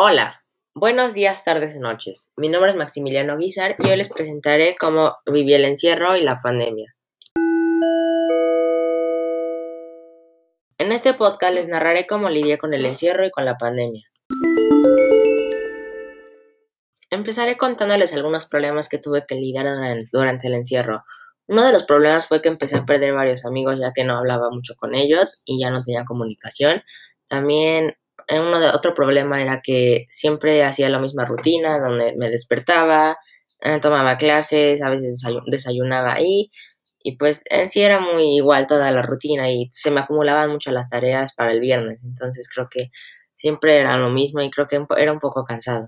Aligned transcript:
Hola, 0.00 0.44
buenos 0.76 1.12
días, 1.12 1.42
tardes 1.42 1.74
y 1.74 1.80
noches. 1.80 2.30
Mi 2.36 2.48
nombre 2.48 2.70
es 2.70 2.76
Maximiliano 2.76 3.36
Guizar 3.36 3.74
y 3.80 3.90
hoy 3.90 3.96
les 3.96 4.08
presentaré 4.08 4.76
cómo 4.78 5.16
viví 5.26 5.52
el 5.54 5.64
encierro 5.64 6.16
y 6.16 6.20
la 6.20 6.40
pandemia. 6.40 6.94
En 10.78 10.92
este 10.92 11.14
podcast 11.14 11.52
les 11.52 11.66
narraré 11.66 12.06
cómo 12.06 12.30
lidié 12.30 12.58
con 12.58 12.74
el 12.74 12.86
encierro 12.86 13.26
y 13.26 13.32
con 13.32 13.44
la 13.44 13.58
pandemia. 13.58 14.04
Empezaré 17.10 17.56
contándoles 17.56 18.12
algunos 18.12 18.46
problemas 18.46 18.88
que 18.88 18.98
tuve 18.98 19.26
que 19.26 19.34
lidiar 19.34 19.66
durante 20.12 20.46
el 20.46 20.54
encierro. 20.54 21.02
Uno 21.48 21.64
de 21.64 21.72
los 21.72 21.82
problemas 21.86 22.28
fue 22.28 22.40
que 22.40 22.50
empecé 22.50 22.76
a 22.76 22.86
perder 22.86 23.14
varios 23.14 23.44
amigos 23.44 23.80
ya 23.80 23.92
que 23.92 24.04
no 24.04 24.16
hablaba 24.16 24.48
mucho 24.52 24.76
con 24.76 24.94
ellos 24.94 25.42
y 25.44 25.60
ya 25.60 25.70
no 25.70 25.82
tenía 25.82 26.04
comunicación. 26.04 26.84
También 27.26 27.96
uno 28.30 28.60
de, 28.60 28.68
otro 28.68 28.94
problema 28.94 29.40
era 29.40 29.60
que 29.62 30.04
siempre 30.08 30.62
hacía 30.64 30.90
la 30.90 30.98
misma 30.98 31.24
rutina, 31.24 31.78
donde 31.80 32.14
me 32.16 32.28
despertaba, 32.28 33.16
eh, 33.60 33.78
tomaba 33.80 34.18
clases, 34.18 34.82
a 34.82 34.90
veces 34.90 35.22
desayunaba 35.46 36.14
ahí, 36.14 36.50
y 37.02 37.16
pues 37.16 37.42
en 37.48 37.68
sí 37.68 37.80
era 37.80 38.00
muy 38.00 38.36
igual 38.36 38.66
toda 38.66 38.90
la 38.90 39.02
rutina 39.02 39.50
y 39.50 39.68
se 39.72 39.90
me 39.90 40.00
acumulaban 40.00 40.50
mucho 40.50 40.72
las 40.72 40.88
tareas 40.88 41.34
para 41.34 41.52
el 41.52 41.60
viernes, 41.60 42.04
entonces 42.04 42.48
creo 42.52 42.68
que 42.70 42.90
siempre 43.34 43.78
era 43.78 43.96
lo 43.96 44.10
mismo 44.10 44.42
y 44.42 44.50
creo 44.50 44.66
que 44.66 44.84
era 44.96 45.12
un 45.12 45.18
poco 45.18 45.44
cansado. 45.44 45.86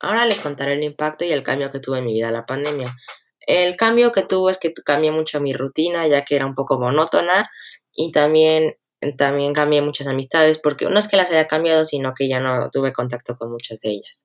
Ahora 0.00 0.26
les 0.26 0.40
contaré 0.40 0.74
el 0.74 0.84
impacto 0.84 1.24
y 1.24 1.32
el 1.32 1.42
cambio 1.42 1.72
que 1.72 1.80
tuve 1.80 1.98
en 1.98 2.04
mi 2.04 2.12
vida 2.12 2.30
la 2.30 2.46
pandemia. 2.46 2.86
El 3.40 3.76
cambio 3.76 4.12
que 4.12 4.22
tuvo 4.22 4.50
es 4.50 4.58
que 4.58 4.72
cambié 4.72 5.10
mucho 5.10 5.40
mi 5.40 5.54
rutina, 5.54 6.06
ya 6.06 6.24
que 6.24 6.36
era 6.36 6.46
un 6.46 6.54
poco 6.54 6.78
monótona 6.78 7.50
y 7.98 8.12
también, 8.12 8.76
también 9.16 9.52
cambié 9.54 9.82
muchas 9.82 10.06
amistades 10.06 10.58
porque 10.58 10.86
no 10.86 11.00
es 11.00 11.08
que 11.08 11.16
las 11.16 11.32
haya 11.32 11.48
cambiado, 11.48 11.84
sino 11.84 12.14
que 12.14 12.28
ya 12.28 12.38
no 12.38 12.70
tuve 12.70 12.92
contacto 12.92 13.36
con 13.36 13.50
muchas 13.50 13.80
de 13.80 13.90
ellas. 13.90 14.24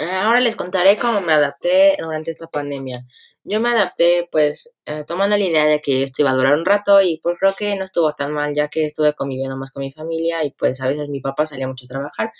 Ahora 0.00 0.40
les 0.40 0.56
contaré 0.56 0.98
cómo 0.98 1.20
me 1.20 1.32
adapté 1.32 1.96
durante 2.00 2.32
esta 2.32 2.48
pandemia. 2.48 3.06
Yo 3.44 3.60
me 3.60 3.68
adapté 3.68 4.28
pues 4.32 4.74
eh, 4.86 5.04
tomando 5.06 5.36
la 5.36 5.44
idea 5.44 5.66
de 5.66 5.80
que 5.80 6.02
esto 6.02 6.22
iba 6.22 6.32
a 6.32 6.34
durar 6.34 6.54
un 6.54 6.64
rato 6.64 7.00
y 7.00 7.20
pues 7.22 7.36
creo 7.38 7.52
que 7.56 7.76
no 7.76 7.84
estuvo 7.84 8.12
tan 8.14 8.32
mal 8.32 8.54
ya 8.54 8.66
que 8.66 8.86
estuve 8.86 9.14
conviviendo 9.14 9.56
más 9.56 9.70
con 9.70 9.82
mi 9.82 9.92
familia 9.92 10.42
y 10.42 10.50
pues 10.50 10.80
a 10.80 10.88
veces 10.88 11.08
mi 11.10 11.20
papá 11.20 11.46
salía 11.46 11.68
mucho 11.68 11.84
a 11.84 11.88
trabajar 11.88 12.32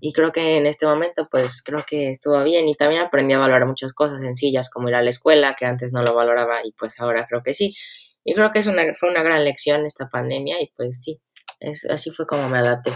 y 0.00 0.12
creo 0.12 0.32
que 0.32 0.56
en 0.56 0.66
este 0.66 0.86
momento 0.86 1.28
pues 1.30 1.62
creo 1.62 1.80
que 1.86 2.10
estuvo 2.10 2.42
bien 2.42 2.68
y 2.68 2.74
también 2.74 3.02
aprendí 3.02 3.34
a 3.34 3.38
valorar 3.38 3.66
muchas 3.66 3.92
cosas 3.92 4.20
sencillas 4.20 4.70
como 4.70 4.88
ir 4.88 4.94
a 4.94 5.02
la 5.02 5.10
escuela 5.10 5.56
que 5.58 5.66
antes 5.66 5.92
no 5.92 6.02
lo 6.02 6.14
valoraba 6.14 6.64
y 6.64 6.72
pues 6.72 6.98
ahora 7.00 7.26
creo 7.28 7.42
que 7.42 7.54
sí 7.54 7.74
y 8.24 8.34
creo 8.34 8.52
que 8.52 8.58
es 8.58 8.66
una, 8.66 8.82
fue 8.94 9.10
una 9.10 9.22
gran 9.22 9.44
lección 9.44 9.86
esta 9.86 10.08
pandemia 10.08 10.60
y 10.60 10.72
pues 10.76 11.02
sí, 11.02 11.20
es, 11.58 11.86
así 11.86 12.10
fue 12.10 12.26
como 12.26 12.48
me 12.48 12.58
adapté. 12.58 12.92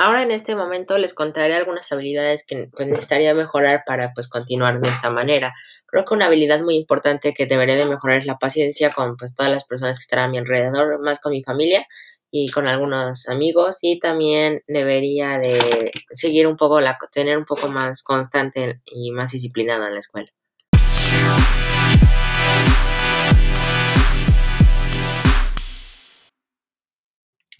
Ahora 0.00 0.22
en 0.22 0.30
este 0.30 0.54
momento 0.54 0.96
les 0.96 1.12
contaré 1.12 1.54
algunas 1.54 1.90
habilidades 1.90 2.46
que 2.46 2.68
pues, 2.72 2.86
necesitaría 2.86 3.34
mejorar 3.34 3.82
para 3.84 4.12
pues 4.12 4.28
continuar 4.28 4.80
de 4.80 4.88
esta 4.88 5.10
manera. 5.10 5.54
Creo 5.86 6.04
que 6.04 6.14
una 6.14 6.26
habilidad 6.26 6.60
muy 6.60 6.76
importante 6.76 7.34
que 7.34 7.46
debería 7.46 7.74
de 7.74 7.86
mejorar 7.86 8.18
es 8.18 8.26
la 8.26 8.38
paciencia 8.38 8.92
con 8.92 9.16
pues 9.16 9.34
todas 9.34 9.50
las 9.50 9.64
personas 9.64 9.98
que 9.98 10.02
están 10.02 10.20
a 10.20 10.28
mi 10.28 10.38
alrededor, 10.38 11.00
más 11.00 11.18
con 11.18 11.32
mi 11.32 11.42
familia 11.42 11.84
y 12.30 12.50
con 12.50 12.66
algunos 12.66 13.28
amigos 13.28 13.78
y 13.82 13.98
también 13.98 14.62
debería 14.66 15.38
de 15.38 15.90
seguir 16.10 16.46
un 16.46 16.56
poco 16.56 16.80
la 16.80 16.98
tener 17.12 17.38
un 17.38 17.44
poco 17.44 17.68
más 17.68 18.02
constante 18.02 18.80
y 18.86 19.10
más 19.12 19.32
disciplinado 19.32 19.86
en 19.86 19.94
la 19.94 19.98
escuela. 19.98 20.28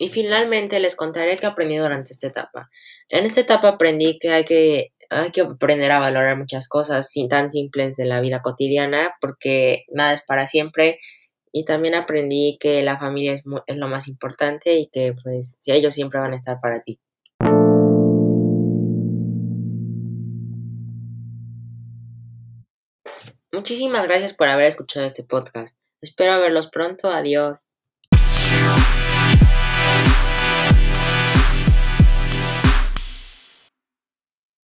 Y 0.01 0.11
finalmente 0.11 0.79
les 0.79 0.95
contaré 0.95 1.37
qué 1.39 1.47
aprendí 1.47 1.77
durante 1.77 2.13
esta 2.13 2.29
etapa. 2.29 2.71
En 3.09 3.27
esta 3.27 3.41
etapa 3.41 3.69
aprendí 3.69 4.19
que 4.19 4.31
hay 4.31 4.45
que, 4.45 4.93
hay 5.11 5.33
que 5.33 5.41
aprender 5.41 5.91
a 5.91 5.99
valorar 5.99 6.37
muchas 6.37 6.69
cosas 6.69 7.11
tan 7.29 7.51
simples 7.51 7.97
de 7.97 8.05
la 8.05 8.21
vida 8.21 8.41
cotidiana 8.41 9.15
porque 9.21 9.85
nada 9.89 10.13
es 10.13 10.23
para 10.23 10.47
siempre 10.47 11.01
y 11.53 11.65
también 11.65 11.95
aprendí 11.95 12.59
que 12.61 12.83
la 12.83 12.99
familia 12.99 13.35
es, 13.35 13.43
es 13.67 13.77
lo 13.77 13.89
más 13.89 14.09
importante 14.09 14.75
y 14.75 14.89
que 14.89 15.15
pues 15.23 15.57
si 15.61 15.73
ellos 15.73 15.95
siempre 15.95 16.21
van 16.21 16.33
a 16.33 16.37
estar 16.37 16.61
para 16.61 16.81
ti. 16.83 17.01
Muchísimas 23.53 24.07
gracias 24.07 24.35
por 24.35 24.49
haber 24.49 24.67
escuchado 24.67 25.07
este 25.07 25.25
podcast. 25.25 25.79
Espero 26.01 26.39
verlos 26.41 26.69
pronto. 26.69 27.09
Adiós. 27.09 27.65